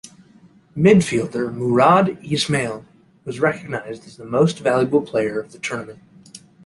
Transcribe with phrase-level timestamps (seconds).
[0.75, 2.83] Midfielder Murad Ismail
[3.23, 5.99] was recognized as the Most Valuable Player of the tournament.